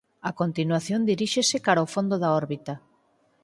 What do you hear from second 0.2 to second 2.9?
A continuación diríxese cara o fondo da órbita.